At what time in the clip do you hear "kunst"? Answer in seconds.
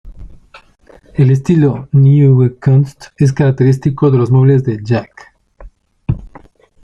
2.55-3.05